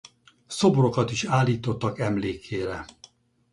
Szobrokat 0.47 1.11
is 1.11 1.23
állítottak 1.25 1.99
emlékére. 1.99 2.85